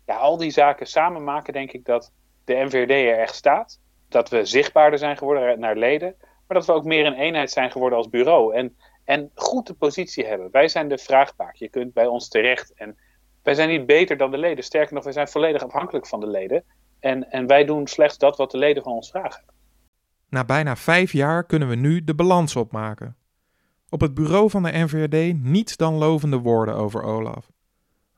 Ja, 0.06 0.17
al 0.17 0.37
die 0.37 0.50
zaken 0.50 0.87
samen 0.87 1.25
maken 1.25 1.53
denk 1.53 1.73
ik 1.73 1.85
dat 1.85 2.12
de 2.44 2.55
NVRD 2.55 2.91
er 2.91 3.19
echt 3.19 3.35
staat. 3.35 3.81
Dat 4.09 4.29
we 4.29 4.44
zichtbaarder 4.44 4.99
zijn 4.99 5.17
geworden 5.17 5.61
naar 5.61 5.77
leden. 5.77 6.15
Maar 6.19 6.59
dat 6.59 6.67
we 6.67 6.73
ook 6.73 6.85
meer 6.85 7.06
een 7.06 7.19
eenheid 7.19 7.50
zijn 7.50 7.71
geworden 7.71 7.99
als 7.99 8.09
bureau. 8.09 8.55
En, 8.55 8.77
en 9.05 9.31
goed 9.35 9.67
de 9.67 9.75
positie 9.75 10.27
hebben. 10.27 10.50
Wij 10.50 10.69
zijn 10.69 10.88
de 10.88 10.99
vraagbaak. 10.99 11.55
Je 11.55 11.69
kunt 11.69 11.93
bij 11.93 12.06
ons 12.06 12.29
terecht. 12.29 12.73
En 12.75 12.97
wij 13.43 13.55
zijn 13.55 13.69
niet 13.69 13.87
beter 13.87 14.17
dan 14.17 14.31
de 14.31 14.38
leden. 14.38 14.65
Sterker 14.65 14.94
nog, 14.94 15.05
wij 15.05 15.12
zijn 15.12 15.29
volledig 15.29 15.62
afhankelijk 15.62 16.06
van 16.06 16.21
de 16.21 16.27
leden. 16.27 16.65
En, 17.00 17.31
en 17.31 17.47
wij 17.47 17.65
doen 17.65 17.87
slechts 17.87 18.19
dat 18.19 18.37
wat 18.37 18.50
de 18.50 18.59
leden 18.59 18.82
van 18.82 18.93
ons 18.93 19.11
vragen. 19.11 19.44
Na 20.29 20.44
bijna 20.44 20.77
vijf 20.77 21.12
jaar 21.12 21.44
kunnen 21.44 21.69
we 21.69 21.75
nu 21.75 22.05
de 22.05 22.15
balans 22.15 22.56
opmaken. 22.56 23.17
Op 23.91 24.01
het 24.01 24.15
bureau 24.15 24.51
van 24.51 24.63
de 24.63 24.71
NVRD 24.73 25.43
niets 25.43 25.77
dan 25.77 25.95
lovende 25.95 26.37
woorden 26.37 26.75
over 26.75 27.03
Olaf. 27.03 27.51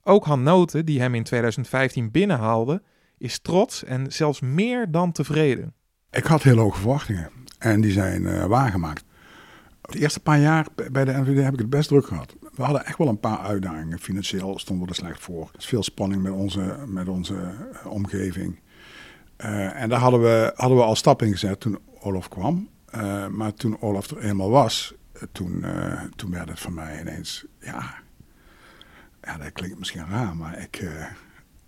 Ook 0.03 0.25
Han 0.25 0.43
Noten, 0.43 0.85
die 0.85 1.01
hem 1.01 1.15
in 1.15 1.23
2015 1.23 2.11
binnenhaalde, 2.11 2.83
is 3.19 3.39
trots 3.39 3.85
en 3.85 4.13
zelfs 4.13 4.41
meer 4.41 4.91
dan 4.91 5.13
tevreden. 5.13 5.75
Ik 6.11 6.25
had 6.25 6.43
heel 6.43 6.57
hoge 6.57 6.79
verwachtingen 6.79 7.31
en 7.59 7.81
die 7.81 7.93
zijn 7.93 8.23
uh, 8.23 8.45
waargemaakt. 8.45 9.05
De 9.81 9.99
eerste 9.99 10.21
paar 10.21 10.41
jaar 10.41 10.67
bij 10.93 11.05
de 11.05 11.13
NVD 11.13 11.43
heb 11.43 11.53
ik 11.53 11.59
het 11.59 11.71
best 11.71 11.89
druk 11.89 12.07
gehad. 12.07 12.37
We 12.55 12.63
hadden 12.63 12.85
echt 12.85 12.99
wel 12.99 13.09
een 13.09 13.21
paar 13.21 13.39
uitdagingen. 13.39 13.99
Financieel 13.99 14.59
stonden 14.59 14.85
we 14.85 14.91
er 14.91 14.99
slecht 14.99 15.23
voor. 15.23 15.43
Er 15.53 15.59
is 15.59 15.67
veel 15.67 15.83
spanning 15.83 16.23
met 16.23 16.33
onze, 16.33 16.85
met 16.87 17.09
onze 17.09 17.35
uh, 17.35 17.93
omgeving. 17.93 18.61
Uh, 19.39 19.83
en 19.83 19.89
daar 19.89 20.01
hadden 20.01 20.21
we, 20.21 20.53
hadden 20.55 20.79
we 20.79 20.85
al 20.85 20.97
stappen 20.97 21.27
in 21.27 21.33
gezet 21.33 21.61
toen 21.61 21.79
Olaf 22.01 22.29
kwam. 22.29 22.69
maar 23.31 23.55
toen 23.55 23.81
Olaf 23.81 24.11
er 24.11 24.19
eenmaal 24.19 24.51
was, 24.51 24.95
toen, 25.33 25.65
toen 26.17 26.31
werd 26.31 26.49
het 26.49 26.61
voor 26.61 26.73
mij 26.73 27.01
ineens, 27.01 27.45
ja, 27.61 28.03
ja, 29.23 29.37
dat 29.37 29.53
klinkt 29.53 29.79
misschien 29.79 30.07
raar, 30.09 30.37
maar 30.37 30.59
ik, 30.61 30.81
uh, 30.81 31.05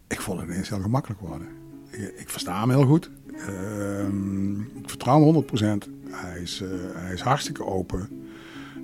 ik 0.06 0.20
vond 0.20 0.40
het 0.40 0.48
ineens 0.48 0.68
heel 0.68 0.80
gemakkelijk 0.80 1.20
worden. 1.20 1.48
Ik, 1.90 2.14
ik 2.16 2.28
versta 2.28 2.60
hem 2.60 2.70
heel 2.70 2.86
goed. 2.86 3.10
Uh, 3.26 4.08
ik 4.74 4.88
vertrouw 4.88 5.32
hem 5.32 5.44
100%. 5.84 5.90
Hij 6.10 6.40
is, 6.40 6.62
uh, 6.62 6.68
hij 6.94 7.12
is 7.12 7.20
hartstikke 7.20 7.64
open. 7.64 8.26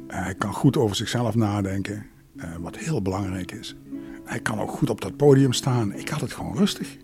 hij 0.07 0.35
kan 0.35 0.53
goed 0.53 0.77
over 0.77 0.97
zichzelf 0.97 1.35
nadenken, 1.35 2.07
eh, 2.37 2.57
wat 2.57 2.77
heel 2.77 3.03
belangrijk 3.03 3.53
is. 3.53 3.77
Hij 4.25 4.41
kan 4.41 4.61
ook 4.61 4.71
goed 4.71 4.91
op 4.91 5.01
dat 5.01 5.17
podium 5.17 5.53
staan. 5.53 5.95
Ik 5.95 6.09
had 6.09 6.21
het 6.21 6.33
gewoon 6.33 6.57
rustig. 6.57 6.97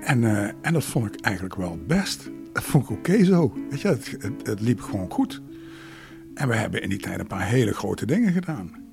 En, 0.00 0.24
en 0.62 0.72
dat 0.72 0.84
vond 0.84 1.14
ik 1.14 1.20
eigenlijk 1.20 1.54
wel 1.54 1.78
best. 1.86 2.30
Dat 2.52 2.62
vond 2.62 2.84
ik 2.84 2.90
oké 2.90 3.24
zo. 3.24 3.54
Weet 3.70 3.80
je, 3.80 3.88
het, 3.88 4.16
het 4.42 4.60
liep 4.60 4.80
gewoon 4.80 5.10
goed. 5.10 5.42
En 6.34 6.48
we 6.48 6.54
hebben 6.54 6.82
in 6.82 6.88
die 6.88 6.98
tijd 6.98 7.18
een 7.18 7.26
paar 7.26 7.46
hele 7.46 7.74
grote 7.74 8.06
dingen 8.06 8.32
gedaan. 8.32 8.88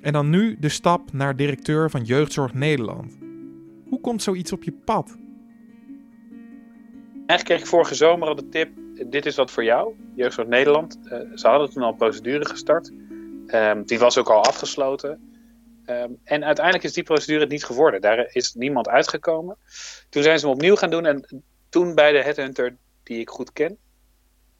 En 0.00 0.12
dan 0.12 0.30
nu 0.30 0.56
de 0.58 0.68
stap 0.68 1.12
naar 1.12 1.36
directeur 1.36 1.90
van 1.90 2.04
Jeugdzorg 2.04 2.54
Nederland. 2.54 3.18
Hoe 3.88 4.00
komt 4.00 4.22
zoiets 4.22 4.52
op 4.52 4.62
je 4.62 4.72
pad? 4.72 5.18
Eigenlijk 7.14 7.44
kreeg 7.44 7.60
ik 7.60 7.66
vorige 7.66 7.94
zomer 7.94 8.28
al 8.28 8.34
de 8.34 8.48
tip: 8.48 8.70
dit 9.06 9.26
is 9.26 9.36
wat 9.36 9.50
voor 9.50 9.64
jou, 9.64 9.94
Jeugdzorg 10.14 10.48
Nederland. 10.48 10.98
Uh, 11.04 11.10
ze 11.34 11.48
hadden 11.48 11.70
toen 11.70 11.82
al 11.82 11.90
een 11.90 11.96
procedure 11.96 12.44
gestart. 12.44 12.92
Um, 13.46 13.84
die 13.84 13.98
was 13.98 14.18
ook 14.18 14.28
al 14.28 14.44
afgesloten. 14.44 15.10
Um, 15.86 16.18
en 16.24 16.44
uiteindelijk 16.44 16.84
is 16.84 16.92
die 16.92 17.02
procedure 17.02 17.40
het 17.40 17.50
niet 17.50 17.64
geworden. 17.64 18.00
Daar 18.00 18.28
is 18.32 18.54
niemand 18.54 18.88
uitgekomen. 18.88 19.56
Toen 20.08 20.22
zijn 20.22 20.38
ze 20.38 20.46
hem 20.46 20.54
opnieuw 20.54 20.76
gaan 20.76 20.90
doen. 20.90 21.06
En 21.06 21.42
toen 21.68 21.94
bij 21.94 22.12
de 22.12 22.22
headhunter, 22.22 22.76
die 23.02 23.20
ik 23.20 23.28
goed 23.28 23.52
ken. 23.52 23.78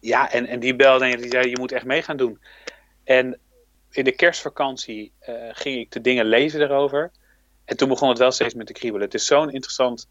Ja, 0.00 0.32
en, 0.32 0.46
en 0.46 0.60
die 0.60 0.76
belde 0.76 1.04
en 1.04 1.20
die 1.20 1.30
zei: 1.30 1.48
Je 1.48 1.58
moet 1.58 1.72
echt 1.72 1.84
mee 1.84 2.02
gaan 2.02 2.16
doen. 2.16 2.40
En 3.04 3.38
in 3.90 4.04
de 4.04 4.12
kerstvakantie 4.12 5.12
uh, 5.28 5.48
ging 5.52 5.78
ik 5.78 5.90
de 5.90 6.00
dingen 6.00 6.26
lezen 6.26 6.60
erover. 6.60 7.10
En 7.64 7.76
toen 7.76 7.88
begon 7.88 8.08
het 8.08 8.18
wel 8.18 8.30
steeds 8.30 8.54
met 8.54 8.66
te 8.66 8.72
kriebelen. 8.72 9.06
Het 9.06 9.14
is 9.14 9.26
zo'n 9.26 9.50
interessant 9.50 10.08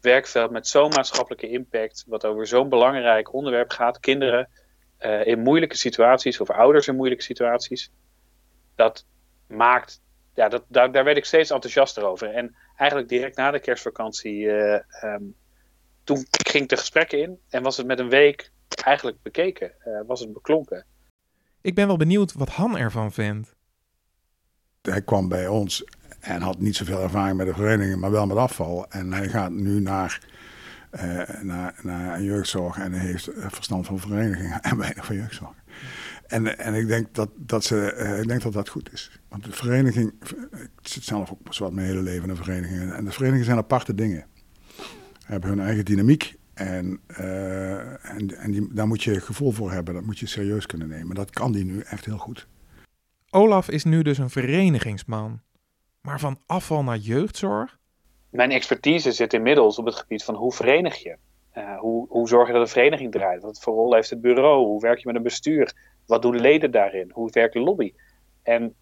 werkveld 0.00 0.50
met 0.50 0.68
zo'n 0.68 0.88
maatschappelijke 0.88 1.48
impact, 1.48 2.04
wat 2.06 2.24
over 2.24 2.46
zo'n 2.46 2.68
belangrijk 2.68 3.32
onderwerp 3.32 3.70
gaat. 3.70 4.00
Kinderen 4.00 4.48
uh, 5.00 5.26
in 5.26 5.38
moeilijke 5.38 5.76
situaties 5.76 6.40
of 6.40 6.50
ouders 6.50 6.88
in 6.88 6.96
moeilijke 6.96 7.24
situaties. 7.24 7.90
Dat 8.74 9.06
maakt, 9.46 10.00
ja, 10.34 10.48
dat, 10.48 10.64
daar, 10.68 10.92
werd 10.92 11.16
ik 11.16 11.24
steeds 11.24 11.50
enthousiaster 11.50 12.04
over. 12.04 12.34
En 12.34 12.56
eigenlijk 12.76 13.10
direct 13.10 13.36
na 13.36 13.50
de 13.50 13.60
kerstvakantie, 13.60 14.44
uh, 14.44 14.78
um, 15.02 15.34
toen 16.04 16.26
ging 16.30 16.62
ik 16.62 16.68
de 16.68 16.76
gesprekken 16.76 17.22
in 17.22 17.38
en 17.48 17.62
was 17.62 17.76
het 17.76 17.86
met 17.86 17.98
een 17.98 18.08
week 18.08 18.50
eigenlijk 18.84 19.22
bekeken, 19.22 19.72
was 20.06 20.20
het 20.20 20.32
beklonken. 20.32 20.86
Ik 21.60 21.74
ben 21.74 21.86
wel 21.86 21.96
benieuwd 21.96 22.32
wat 22.32 22.48
Han 22.48 22.78
ervan 22.78 23.12
vindt. 23.12 23.54
Hij 24.82 25.02
kwam 25.02 25.28
bij 25.28 25.48
ons 25.48 25.84
en 26.20 26.40
had 26.40 26.58
niet 26.58 26.76
zoveel 26.76 27.02
ervaring 27.02 27.36
met 27.36 27.46
de 27.46 27.54
vereniging, 27.54 28.00
maar 28.00 28.10
wel 28.10 28.26
met 28.26 28.36
afval. 28.36 28.86
En 28.88 29.12
hij 29.12 29.28
gaat 29.28 29.50
nu 29.50 29.80
naar, 29.80 30.20
uh, 30.92 31.22
naar, 31.42 31.74
naar 31.82 32.22
jeugdzorg 32.22 32.78
en 32.78 32.92
hij 32.92 33.06
heeft 33.06 33.28
verstand 33.34 33.86
van 33.86 33.98
verenigingen 33.98 34.60
en 34.60 34.76
weinig 34.78 35.04
van 35.04 35.16
jeugdzorg. 35.16 35.54
En, 36.26 36.58
en 36.58 36.74
ik, 36.74 36.86
denk 36.86 37.14
dat, 37.14 37.30
dat 37.36 37.64
ze, 37.64 37.94
uh, 37.96 38.20
ik 38.20 38.28
denk 38.28 38.42
dat 38.42 38.52
dat 38.52 38.68
goed 38.68 38.92
is. 38.92 39.20
Want 39.28 39.44
de 39.44 39.52
vereniging, 39.52 40.12
ik 40.52 40.88
zit 40.88 41.04
zelf 41.04 41.30
ook 41.30 41.56
wat 41.58 41.72
mijn 41.72 41.86
hele 41.86 42.02
leven 42.02 42.22
in 42.22 42.34
de 42.34 42.42
verenigingen. 42.42 42.94
En 42.94 43.04
de 43.04 43.10
verenigingen 43.10 43.46
zijn 43.46 43.58
aparte 43.58 43.94
dingen. 43.94 44.26
Hebben 45.32 45.50
hun 45.50 45.60
eigen 45.60 45.84
dynamiek 45.84 46.34
en, 46.54 47.00
uh, 47.20 48.10
en, 48.10 48.36
en 48.36 48.50
die, 48.50 48.74
daar 48.74 48.86
moet 48.86 49.02
je 49.02 49.20
gevoel 49.20 49.50
voor 49.50 49.72
hebben, 49.72 49.94
dat 49.94 50.02
moet 50.02 50.18
je 50.18 50.26
serieus 50.26 50.66
kunnen 50.66 50.88
nemen. 50.88 51.14
Dat 51.14 51.30
kan 51.30 51.52
die 51.52 51.64
nu 51.64 51.80
echt 51.80 52.04
heel 52.04 52.18
goed. 52.18 52.46
Olaf 53.30 53.70
is 53.70 53.84
nu 53.84 54.02
dus 54.02 54.18
een 54.18 54.30
verenigingsman. 54.30 55.40
Maar 56.00 56.20
van 56.20 56.38
afval 56.46 56.82
naar 56.82 56.96
jeugdzorg? 56.96 57.78
Mijn 58.30 58.50
expertise 58.50 59.12
zit 59.12 59.32
inmiddels 59.32 59.78
op 59.78 59.84
het 59.84 59.94
gebied 59.94 60.24
van 60.24 60.34
hoe 60.34 60.52
verenig 60.52 60.96
je. 60.96 61.16
Uh, 61.54 61.78
hoe, 61.78 62.06
hoe 62.08 62.28
zorg 62.28 62.46
je 62.46 62.52
dat 62.52 62.62
een 62.62 62.68
vereniging 62.68 63.12
draait? 63.12 63.42
Wat 63.42 63.60
voor 63.60 63.74
rol 63.74 63.94
heeft 63.94 64.10
het 64.10 64.20
bureau? 64.20 64.66
Hoe 64.66 64.80
werk 64.80 64.98
je 64.98 65.06
met 65.06 65.16
een 65.16 65.22
bestuur? 65.22 65.74
Wat 66.06 66.22
doen 66.22 66.32
de 66.32 66.40
leden 66.40 66.70
daarin? 66.70 67.10
Hoe 67.12 67.30
werkt 67.30 67.52
de 67.52 67.60
lobby? 67.60 67.94
En 68.42 68.74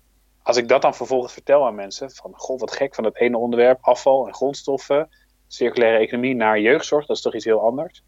als 0.43 0.57
ik 0.57 0.69
dat 0.69 0.83
dan 0.83 0.95
vervolgens 0.95 1.33
vertel 1.33 1.67
aan 1.67 1.75
mensen, 1.75 2.11
van 2.11 2.33
goh, 2.35 2.61
wat 2.61 2.73
gek 2.73 2.95
van 2.95 3.05
het 3.05 3.17
ene 3.17 3.39
onderwerp, 3.39 3.79
afval 3.81 4.27
en 4.27 4.35
grondstoffen, 4.35 5.09
circulaire 5.53 5.99
economie 5.99 6.35
naar 6.35 6.61
jeugdzorg, 6.61 7.07
dat 7.07 7.17
is 7.17 7.23
toch 7.23 7.35
iets 7.35 7.45
heel 7.45 7.61
anders. 7.61 8.03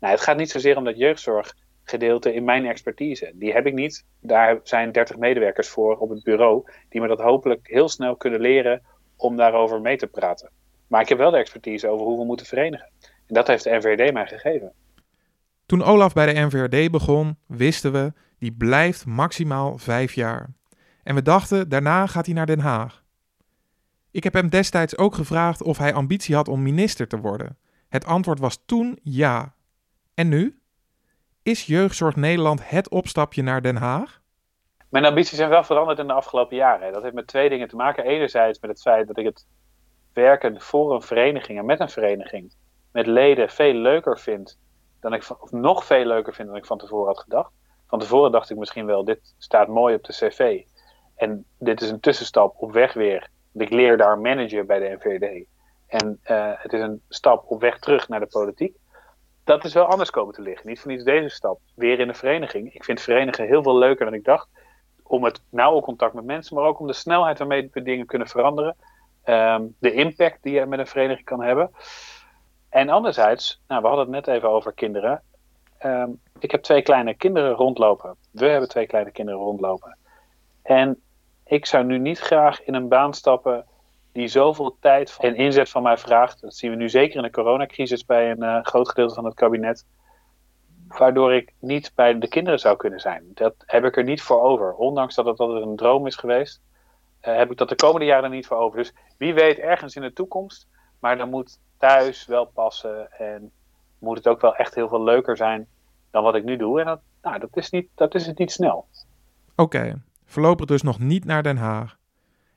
Nou, 0.00 0.12
het 0.12 0.22
gaat 0.22 0.36
niet 0.36 0.50
zozeer 0.50 0.76
om 0.76 0.84
dat 0.84 0.98
jeugdzorggedeelte 0.98 2.34
in 2.34 2.44
mijn 2.44 2.66
expertise. 2.66 3.32
Die 3.34 3.52
heb 3.52 3.66
ik 3.66 3.74
niet. 3.74 4.04
Daar 4.20 4.60
zijn 4.62 4.92
30 4.92 5.16
medewerkers 5.16 5.68
voor 5.68 5.96
op 5.96 6.10
het 6.10 6.22
bureau, 6.22 6.70
die 6.88 7.00
me 7.00 7.08
dat 7.08 7.20
hopelijk 7.20 7.60
heel 7.68 7.88
snel 7.88 8.16
kunnen 8.16 8.40
leren 8.40 8.82
om 9.16 9.36
daarover 9.36 9.80
mee 9.80 9.96
te 9.96 10.06
praten. 10.06 10.50
Maar 10.86 11.00
ik 11.00 11.08
heb 11.08 11.18
wel 11.18 11.30
de 11.30 11.36
expertise 11.36 11.88
over 11.88 12.06
hoe 12.06 12.18
we 12.18 12.24
moeten 12.24 12.46
verenigen. 12.46 12.90
En 13.00 13.34
dat 13.34 13.46
heeft 13.46 13.64
de 13.64 13.70
NVRD 13.70 14.12
mij 14.12 14.26
gegeven. 14.26 14.72
Toen 15.66 15.82
Olaf 15.82 16.12
bij 16.12 16.34
de 16.34 16.40
NVRD 16.40 16.90
begon, 16.90 17.36
wisten 17.46 17.92
we, 17.92 18.12
die 18.38 18.52
blijft 18.52 19.06
maximaal 19.06 19.78
vijf 19.78 20.12
jaar. 20.12 20.50
En 21.02 21.14
we 21.14 21.22
dachten, 21.22 21.68
daarna 21.68 22.06
gaat 22.06 22.26
hij 22.26 22.34
naar 22.34 22.46
Den 22.46 22.58
Haag. 22.58 22.99
Ik 24.10 24.24
heb 24.24 24.32
hem 24.32 24.48
destijds 24.48 24.96
ook 24.98 25.14
gevraagd 25.14 25.62
of 25.62 25.78
hij 25.78 25.94
ambitie 25.94 26.34
had 26.34 26.48
om 26.48 26.62
minister 26.62 27.08
te 27.08 27.18
worden. 27.18 27.58
Het 27.88 28.04
antwoord 28.04 28.38
was 28.38 28.62
toen 28.66 28.98
ja. 29.02 29.54
En 30.14 30.28
nu? 30.28 30.60
Is 31.42 31.66
Jeugdzorg 31.66 32.16
Nederland 32.16 32.68
het 32.68 32.88
opstapje 32.88 33.42
naar 33.42 33.62
Den 33.62 33.76
Haag? 33.76 34.20
Mijn 34.88 35.04
ambities 35.04 35.36
zijn 35.36 35.48
wel 35.48 35.64
veranderd 35.64 35.98
in 35.98 36.06
de 36.06 36.12
afgelopen 36.12 36.56
jaren. 36.56 36.92
Dat 36.92 37.02
heeft 37.02 37.14
met 37.14 37.26
twee 37.26 37.48
dingen 37.48 37.68
te 37.68 37.76
maken. 37.76 38.04
Enerzijds 38.04 38.60
met 38.60 38.70
het 38.70 38.80
feit 38.80 39.06
dat 39.06 39.18
ik 39.18 39.24
het 39.24 39.46
werken 40.12 40.60
voor 40.60 40.94
een 40.94 41.02
vereniging 41.02 41.58
en 41.58 41.64
met 41.64 41.80
een 41.80 41.88
vereniging, 41.88 42.52
met 42.92 43.06
leden, 43.06 43.50
veel 43.50 43.74
leuker 43.74 44.18
vind 44.18 44.58
dan 45.00 45.12
ik, 45.12 45.28
nog 45.50 45.84
veel 45.84 46.04
leuker 46.04 46.34
vind 46.34 46.48
dan 46.48 46.56
ik 46.56 46.66
van 46.66 46.78
tevoren 46.78 47.06
had 47.06 47.18
gedacht. 47.18 47.52
Van 47.86 47.98
tevoren 47.98 48.32
dacht 48.32 48.50
ik 48.50 48.56
misschien 48.56 48.86
wel, 48.86 49.04
dit 49.04 49.34
staat 49.38 49.68
mooi 49.68 49.94
op 49.94 50.04
de 50.04 50.12
cv. 50.12 50.62
En 51.16 51.44
dit 51.58 51.80
is 51.80 51.90
een 51.90 52.00
tussenstap 52.00 52.54
op 52.56 52.72
weg 52.72 52.92
weer. 52.92 53.30
Ik 53.52 53.70
leer 53.70 53.96
daar 53.96 54.18
manager 54.18 54.66
bij 54.66 54.78
de 54.78 54.98
NVD. 55.00 55.46
En 55.86 56.20
uh, 56.24 56.52
het 56.54 56.72
is 56.72 56.80
een 56.80 57.02
stap 57.08 57.44
op 57.50 57.60
weg 57.60 57.78
terug 57.78 58.08
naar 58.08 58.20
de 58.20 58.26
politiek. 58.26 58.76
Dat 59.44 59.64
is 59.64 59.74
wel 59.74 59.84
anders 59.84 60.10
komen 60.10 60.34
te 60.34 60.42
liggen. 60.42 60.68
Niet 60.68 60.80
voor 60.80 60.90
niets 60.90 61.04
deze 61.04 61.28
stap. 61.28 61.60
Weer 61.74 62.00
in 62.00 62.06
de 62.06 62.14
vereniging. 62.14 62.74
Ik 62.74 62.84
vind 62.84 63.00
verenigen 63.00 63.46
heel 63.46 63.62
veel 63.62 63.78
leuker 63.78 64.04
dan 64.04 64.14
ik 64.14 64.24
dacht. 64.24 64.48
Om 65.02 65.24
het 65.24 65.42
nauwe 65.50 65.82
contact 65.82 66.14
met 66.14 66.24
mensen, 66.24 66.56
maar 66.56 66.64
ook 66.64 66.80
om 66.80 66.86
de 66.86 66.92
snelheid 66.92 67.38
waarmee 67.38 67.68
we 67.72 67.82
dingen 67.82 68.06
kunnen 68.06 68.28
veranderen. 68.28 68.76
Um, 69.24 69.76
de 69.78 69.92
impact 69.92 70.42
die 70.42 70.54
je 70.54 70.66
met 70.66 70.78
een 70.78 70.86
vereniging 70.86 71.26
kan 71.26 71.42
hebben. 71.42 71.70
En 72.68 72.88
anderzijds, 72.88 73.62
nou, 73.68 73.82
we 73.82 73.88
hadden 73.88 74.06
het 74.06 74.26
net 74.26 74.36
even 74.36 74.50
over 74.50 74.72
kinderen. 74.72 75.22
Um, 75.84 76.20
ik 76.38 76.50
heb 76.50 76.62
twee 76.62 76.82
kleine 76.82 77.14
kinderen 77.14 77.52
rondlopen. 77.52 78.16
We 78.30 78.46
hebben 78.46 78.68
twee 78.68 78.86
kleine 78.86 79.10
kinderen 79.10 79.40
rondlopen. 79.40 79.98
En 80.62 81.02
ik 81.50 81.66
zou 81.66 81.84
nu 81.84 81.98
niet 81.98 82.18
graag 82.18 82.62
in 82.62 82.74
een 82.74 82.88
baan 82.88 83.14
stappen 83.14 83.66
die 84.12 84.28
zoveel 84.28 84.76
tijd 84.80 85.16
en 85.20 85.36
inzet 85.36 85.68
van 85.68 85.82
mij 85.82 85.96
vraagt. 85.96 86.40
Dat 86.40 86.54
zien 86.54 86.70
we 86.70 86.76
nu 86.76 86.88
zeker 86.88 87.16
in 87.16 87.22
de 87.22 87.30
coronacrisis 87.30 88.04
bij 88.04 88.30
een 88.30 88.42
uh, 88.42 88.62
groot 88.62 88.88
gedeelte 88.88 89.14
van 89.14 89.24
het 89.24 89.34
kabinet. 89.34 89.86
Waardoor 90.88 91.34
ik 91.34 91.52
niet 91.58 91.92
bij 91.94 92.18
de 92.18 92.28
kinderen 92.28 92.58
zou 92.58 92.76
kunnen 92.76 93.00
zijn. 93.00 93.30
Dat 93.34 93.54
heb 93.58 93.84
ik 93.84 93.96
er 93.96 94.04
niet 94.04 94.22
voor 94.22 94.40
over. 94.40 94.74
Ondanks 94.74 95.14
dat 95.14 95.26
het 95.26 95.38
altijd 95.38 95.62
een 95.62 95.76
droom 95.76 96.06
is 96.06 96.16
geweest, 96.16 96.60
uh, 97.22 97.36
heb 97.36 97.50
ik 97.50 97.56
dat 97.56 97.68
de 97.68 97.74
komende 97.74 98.06
jaren 98.06 98.30
niet 98.30 98.46
voor 98.46 98.56
over. 98.56 98.78
Dus 98.78 98.92
wie 99.16 99.34
weet 99.34 99.58
ergens 99.58 99.96
in 99.96 100.02
de 100.02 100.12
toekomst. 100.12 100.68
Maar 100.98 101.16
dan 101.16 101.30
moet 101.30 101.58
thuis 101.78 102.26
wel 102.26 102.44
passen. 102.46 103.12
En 103.12 103.50
moet 103.98 104.16
het 104.16 104.28
ook 104.28 104.40
wel 104.40 104.56
echt 104.56 104.74
heel 104.74 104.88
veel 104.88 105.02
leuker 105.02 105.36
zijn 105.36 105.68
dan 106.10 106.22
wat 106.22 106.34
ik 106.34 106.44
nu 106.44 106.56
doe. 106.56 106.80
En 106.80 106.86
dat, 106.86 107.00
nou, 107.22 107.38
dat, 107.38 107.56
is, 107.56 107.70
niet, 107.70 107.88
dat 107.94 108.14
is 108.14 108.26
het 108.26 108.38
niet 108.38 108.52
snel. 108.52 108.86
Oké, 109.56 110.02
voorlopig 110.30 110.66
dus 110.66 110.82
nog 110.82 110.98
niet 110.98 111.24
naar 111.24 111.42
Den 111.42 111.56
Haag. 111.56 111.98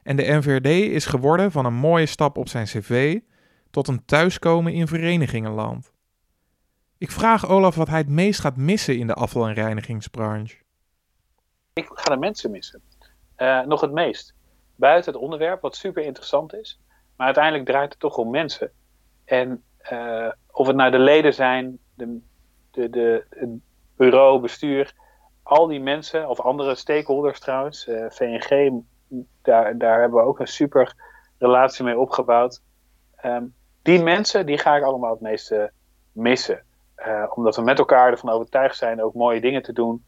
En 0.03 0.15
de 0.15 0.23
NVRD 0.23 0.67
is 0.67 1.05
geworden 1.05 1.51
van 1.51 1.65
een 1.65 1.73
mooie 1.73 2.05
stap 2.05 2.37
op 2.37 2.47
zijn 2.47 2.65
cv 2.65 3.19
tot 3.71 3.87
een 3.87 4.05
thuiskomen 4.05 4.73
in 4.73 4.87
verenigingenland. 4.87 5.93
Ik 6.97 7.11
vraag 7.11 7.47
Olaf 7.47 7.75
wat 7.75 7.87
hij 7.87 7.97
het 7.97 8.09
meest 8.09 8.39
gaat 8.39 8.57
missen 8.57 8.97
in 8.97 9.07
de 9.07 9.13
afval- 9.13 9.47
en 9.47 9.53
reinigingsbranche. 9.53 10.57
Ik 11.73 11.89
ga 11.93 12.13
de 12.13 12.19
mensen 12.19 12.51
missen. 12.51 12.81
Uh, 13.37 13.61
nog 13.61 13.81
het 13.81 13.91
meest. 13.91 14.33
Buiten 14.75 15.13
het 15.13 15.21
onderwerp, 15.21 15.61
wat 15.61 15.75
super 15.75 16.03
interessant 16.03 16.53
is. 16.53 16.79
Maar 17.15 17.25
uiteindelijk 17.25 17.65
draait 17.65 17.91
het 17.91 17.99
toch 17.99 18.17
om 18.17 18.29
mensen. 18.29 18.71
En 19.25 19.63
uh, 19.91 20.31
of 20.51 20.67
het 20.67 20.75
nou 20.75 20.91
de 20.91 20.99
leden 20.99 21.33
zijn, 21.33 21.79
de, 21.93 22.19
de, 22.71 22.89
de, 22.89 23.25
het 23.29 23.49
bureau, 23.95 24.41
bestuur, 24.41 24.93
al 25.43 25.67
die 25.67 25.81
mensen, 25.81 26.29
of 26.29 26.39
andere 26.39 26.75
stakeholders 26.75 27.39
trouwens, 27.39 27.87
uh, 27.87 28.05
VNG, 28.09 28.71
daar, 29.41 29.77
daar 29.77 29.99
hebben 29.99 30.19
we 30.19 30.25
ook 30.25 30.39
een 30.39 30.47
super 30.47 30.95
relatie 31.37 31.85
mee 31.85 31.99
opgebouwd. 31.99 32.61
Um, 33.25 33.53
die 33.81 34.03
mensen, 34.03 34.45
die 34.45 34.57
ga 34.57 34.75
ik 34.75 34.83
allemaal 34.83 35.11
het 35.11 35.21
meeste 35.21 35.71
missen. 36.11 36.63
Uh, 37.07 37.25
omdat 37.35 37.55
we 37.55 37.61
met 37.61 37.79
elkaar 37.79 38.11
ervan 38.11 38.29
overtuigd 38.29 38.75
zijn 38.75 39.03
ook 39.03 39.13
mooie 39.13 39.41
dingen 39.41 39.61
te 39.61 39.73
doen. 39.73 40.05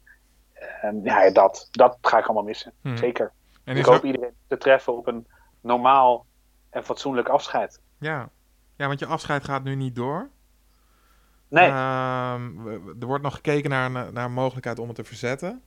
Um, 0.84 1.00
ja, 1.04 1.30
dat, 1.30 1.68
dat 1.70 1.98
ga 2.00 2.18
ik 2.18 2.24
allemaal 2.24 2.44
missen. 2.44 2.72
Hmm. 2.82 2.96
Zeker. 2.96 3.32
En 3.64 3.76
ik 3.76 3.84
hoop 3.84 4.04
iedereen 4.04 4.34
te 4.48 4.56
treffen 4.56 4.96
op 4.96 5.06
een 5.06 5.26
normaal 5.60 6.26
en 6.70 6.84
fatsoenlijk 6.84 7.28
afscheid. 7.28 7.80
Ja. 7.98 8.28
ja, 8.76 8.86
want 8.86 8.98
je 8.98 9.06
afscheid 9.06 9.44
gaat 9.44 9.64
nu 9.64 9.74
niet 9.74 9.94
door. 9.94 10.30
Nee. 11.48 11.68
Uh, 11.68 12.34
er 13.00 13.06
wordt 13.06 13.22
nog 13.22 13.34
gekeken 13.34 13.70
naar 13.70 13.94
een, 13.94 14.12
naar 14.12 14.24
een 14.24 14.32
mogelijkheid 14.32 14.78
om 14.78 14.86
het 14.86 14.96
te 14.96 15.04
verzetten. 15.04 15.62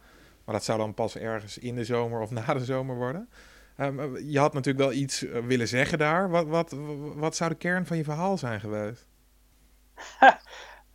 Maar 0.46 0.56
dat 0.56 0.64
zou 0.64 0.80
dan 0.80 0.94
pas 0.94 1.18
ergens 1.18 1.58
in 1.58 1.76
de 1.76 1.84
zomer 1.84 2.22
of 2.22 2.32
na 2.48 2.54
de 2.54 2.66
zomer 2.66 2.96
worden. 2.96 3.30
Um, 3.78 4.18
je 4.18 4.40
had 4.40 4.54
natuurlijk 4.54 4.86
wel 4.86 4.98
iets 4.98 5.26
eh, 5.26 5.42
willen 5.42 5.68
zeggen 5.68 5.98
daar. 5.98 6.30
Wat, 6.30 6.48
wat, 6.48 6.76
wat 7.16 7.36
zou 7.36 7.50
de 7.50 7.56
kern 7.56 7.86
van 7.86 7.98
je 7.98 8.04
verhaal 8.04 8.38
zijn 8.38 8.60
geweest? 8.60 9.08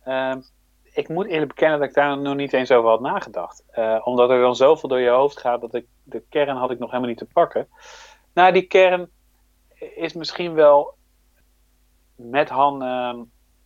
um, 0.05 0.43
ik 1.01 1.09
moet 1.09 1.27
eerlijk 1.27 1.53
bekennen 1.53 1.79
dat 1.79 1.87
ik 1.87 1.95
daar 1.95 2.17
nog 2.17 2.35
niet 2.35 2.53
eens 2.53 2.71
over 2.71 2.89
had 2.89 3.01
nagedacht. 3.01 3.63
Uh, 3.73 4.01
omdat 4.03 4.29
er 4.29 4.41
dan 4.41 4.55
zoveel 4.55 4.89
door 4.89 4.99
je 4.99 5.09
hoofd 5.09 5.39
gaat 5.39 5.61
dat 5.61 5.73
ik 5.73 5.85
de 6.03 6.23
kern 6.29 6.57
had 6.57 6.71
ik 6.71 6.79
nog 6.79 6.89
helemaal 6.89 7.09
niet 7.09 7.19
te 7.19 7.27
pakken. 7.33 7.67
Nou, 8.33 8.53
die 8.53 8.67
kern 8.67 9.09
is 9.95 10.13
misschien 10.13 10.53
wel 10.53 10.95
met 12.15 12.49
Han 12.49 12.83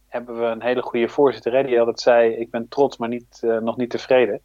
hebben 0.09 0.39
we 0.39 0.45
een 0.45 0.61
hele 0.61 0.81
goede 0.81 1.09
voorzitter 1.09 1.63
die 1.63 1.79
altijd 1.79 1.99
zei: 1.99 2.35
Ik 2.35 2.51
ben 2.51 2.67
trots, 2.67 2.97
maar 2.97 3.09
niet, 3.09 3.41
uh, 3.43 3.57
nog 3.57 3.77
niet 3.77 3.89
tevreden. 3.89 4.41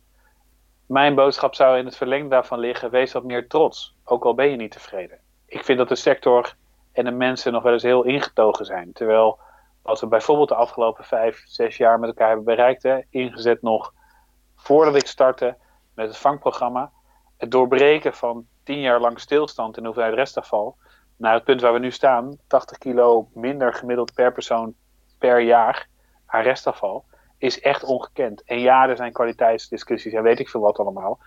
Mijn 0.86 1.14
boodschap 1.14 1.54
zou 1.54 1.78
in 1.78 1.84
het 1.84 1.96
verlengde 1.96 2.28
daarvan 2.28 2.58
liggen: 2.58 2.90
wees 2.90 3.12
wat 3.12 3.24
meer 3.24 3.48
trots, 3.48 3.94
ook 4.04 4.24
al 4.24 4.34
ben 4.34 4.50
je 4.50 4.56
niet 4.56 4.70
tevreden. 4.70 5.18
Ik 5.46 5.64
vind 5.64 5.78
dat 5.78 5.88
de 5.88 5.94
sector 5.94 6.54
en 6.92 7.04
de 7.04 7.10
mensen 7.10 7.52
nog 7.52 7.62
wel 7.62 7.72
eens 7.72 7.82
heel 7.82 8.04
ingetogen 8.04 8.64
zijn. 8.64 8.92
Terwijl 8.92 9.38
wat 9.82 10.00
we 10.00 10.06
bijvoorbeeld 10.06 10.48
de 10.48 10.54
afgelopen 10.54 11.04
vijf, 11.04 11.42
zes 11.46 11.76
jaar 11.76 11.98
met 11.98 12.08
elkaar 12.08 12.26
hebben 12.26 12.44
bereikt, 12.44 12.82
hè, 12.82 13.00
ingezet 13.10 13.62
nog 13.62 13.92
voordat 14.56 14.94
ik 14.94 15.06
startte 15.06 15.56
met 15.94 16.06
het 16.06 16.16
vangprogramma, 16.16 16.90
het 17.36 17.50
doorbreken 17.50 18.14
van 18.14 18.46
tien 18.62 18.80
jaar 18.80 19.00
lang 19.00 19.20
stilstand 19.20 19.76
in 19.76 19.84
hoeveelheid 19.84 20.14
restafval, 20.14 20.76
naar 21.16 21.34
het 21.34 21.44
punt 21.44 21.60
waar 21.60 21.72
we 21.72 21.78
nu 21.78 21.90
staan, 21.90 22.38
80 22.46 22.78
kilo 22.78 23.28
minder 23.34 23.74
gemiddeld 23.74 24.14
per 24.14 24.32
persoon 24.32 24.74
per 25.24 25.40
jaar 25.40 25.88
aan 26.26 26.42
restafval, 26.42 27.04
is 27.38 27.60
echt 27.60 27.84
ongekend. 27.84 28.42
En 28.44 28.60
ja, 28.60 28.88
er 28.88 28.96
zijn 28.96 29.12
kwaliteitsdiscussies 29.12 30.12
en 30.12 30.22
weet 30.22 30.38
ik 30.38 30.48
veel 30.48 30.60
wat 30.60 30.78
allemaal. 30.78 31.18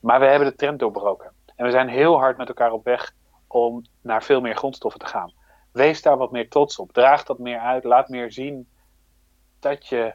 Maar 0.00 0.20
we 0.20 0.26
hebben 0.26 0.48
de 0.48 0.54
trend 0.54 0.78
doorbroken. 0.78 1.32
En 1.56 1.64
we 1.64 1.70
zijn 1.70 1.88
heel 1.88 2.18
hard 2.18 2.36
met 2.36 2.48
elkaar 2.48 2.72
op 2.72 2.84
weg 2.84 3.14
om 3.46 3.84
naar 4.00 4.22
veel 4.22 4.40
meer 4.40 4.56
grondstoffen 4.56 5.00
te 5.00 5.06
gaan. 5.06 5.32
Wees 5.72 6.02
daar 6.02 6.16
wat 6.16 6.32
meer 6.32 6.48
trots 6.48 6.78
op. 6.78 6.92
Draag 6.92 7.24
dat 7.24 7.38
meer 7.38 7.58
uit. 7.58 7.84
Laat 7.84 8.08
meer 8.08 8.32
zien 8.32 8.68
dat 9.60 9.86
je 9.86 10.14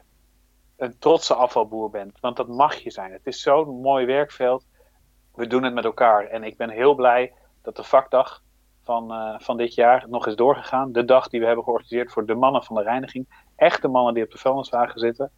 een 0.76 0.98
trotse 0.98 1.34
afvalboer 1.34 1.90
bent. 1.90 2.20
Want 2.20 2.36
dat 2.36 2.48
mag 2.48 2.74
je 2.74 2.90
zijn. 2.90 3.12
Het 3.12 3.26
is 3.26 3.42
zo'n 3.42 3.80
mooi 3.80 4.06
werkveld. 4.06 4.66
We 5.34 5.46
doen 5.46 5.62
het 5.62 5.74
met 5.74 5.84
elkaar. 5.84 6.26
En 6.26 6.44
ik 6.44 6.56
ben 6.56 6.70
heel 6.70 6.94
blij 6.94 7.32
dat 7.62 7.76
de 7.76 7.84
vakdag 7.84 8.42
van, 8.88 9.12
uh, 9.12 9.34
van 9.38 9.56
dit 9.56 9.74
jaar 9.74 10.04
nog 10.08 10.26
is 10.26 10.36
doorgegaan. 10.36 10.92
De 10.92 11.04
dag 11.04 11.28
die 11.28 11.40
we 11.40 11.46
hebben 11.46 11.64
georganiseerd 11.64 12.12
voor 12.12 12.26
de 12.26 12.34
mannen 12.34 12.64
van 12.64 12.76
de 12.76 12.82
reiniging. 12.82 13.44
Echte 13.56 13.88
mannen 13.88 14.14
die 14.14 14.24
op 14.24 14.30
de 14.30 14.38
vuilniswagen 14.38 15.00
zitten. 15.00 15.30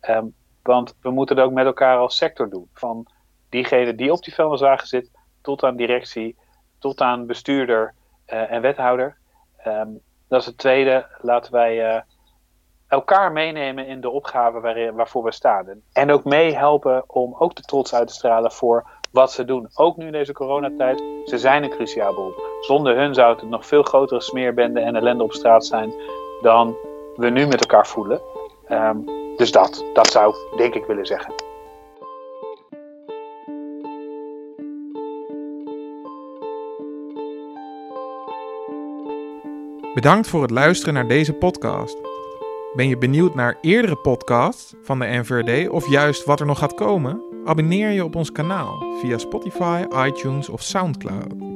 Um, 0.00 0.34
want 0.62 0.94
we 1.00 1.10
moeten 1.10 1.36
het 1.36 1.44
ook 1.44 1.52
met 1.52 1.66
elkaar 1.66 1.98
als 1.98 2.16
sector 2.16 2.50
doen. 2.50 2.68
Van 2.72 3.06
diegene 3.48 3.94
die 3.94 4.12
op 4.12 4.22
die 4.22 4.34
vuilniswagen 4.34 4.86
zit, 4.86 5.10
tot 5.42 5.62
aan 5.62 5.76
directie, 5.76 6.36
tot 6.78 7.00
aan 7.00 7.26
bestuurder 7.26 7.94
uh, 8.26 8.52
en 8.52 8.60
wethouder. 8.60 9.16
Um, 9.66 10.00
dat 10.28 10.40
is 10.40 10.46
het 10.46 10.58
tweede. 10.58 11.06
Laten 11.20 11.52
wij 11.52 11.94
uh, 11.94 12.00
elkaar 12.88 13.32
meenemen 13.32 13.86
in 13.86 14.00
de 14.00 14.10
opgave 14.10 14.92
waarvoor 14.94 15.24
we 15.24 15.32
staan. 15.32 15.82
En 15.92 16.10
ook 16.10 16.24
meehelpen 16.24 17.04
om 17.06 17.34
ook 17.38 17.54
de 17.54 17.62
trots 17.62 17.94
uit 17.94 18.08
te 18.08 18.14
stralen 18.14 18.52
voor 18.52 18.90
wat 19.14 19.32
ze 19.32 19.44
doen. 19.44 19.68
Ook 19.74 19.96
nu 19.96 20.06
in 20.06 20.12
deze 20.12 20.32
coronatijd. 20.32 21.02
Ze 21.24 21.38
zijn 21.38 21.62
een 21.62 21.70
cruciaal 21.70 22.14
beroep. 22.14 22.46
Zonder 22.60 22.96
hun 22.96 23.14
zou 23.14 23.34
het 23.34 23.48
nog 23.48 23.66
veel 23.66 23.82
grotere 23.82 24.20
smeerbende 24.20 24.80
en 24.80 24.96
ellende 24.96 25.22
op 25.22 25.32
straat 25.32 25.66
zijn 25.66 25.92
dan 26.40 26.76
we 27.16 27.30
nu 27.30 27.46
met 27.46 27.60
elkaar 27.60 27.86
voelen. 27.86 28.20
Ehm, 28.66 28.96
dus 29.36 29.52
dat, 29.52 29.84
dat 29.92 30.10
zou 30.10 30.34
denk 30.56 30.74
ik 30.74 30.84
willen 30.84 31.06
zeggen. 31.06 31.34
Bedankt 39.94 40.28
voor 40.28 40.42
het 40.42 40.50
luisteren 40.50 40.94
naar 40.94 41.08
deze 41.08 41.32
podcast. 41.32 41.98
Ben 42.72 42.88
je 42.88 42.98
benieuwd 42.98 43.34
naar 43.34 43.58
eerdere 43.60 43.96
podcasts 43.96 44.74
van 44.82 44.98
de 44.98 45.06
NVRD 45.06 45.68
of 45.68 45.88
juist 45.88 46.24
wat 46.24 46.40
er 46.40 46.46
nog 46.46 46.58
gaat 46.58 46.74
komen? 46.74 47.33
Abonneer 47.44 47.90
je 47.90 48.04
op 48.04 48.16
ons 48.16 48.32
kanaal 48.32 48.98
via 49.00 49.18
Spotify, 49.18 49.84
iTunes 50.06 50.48
of 50.48 50.62
SoundCloud. 50.62 51.53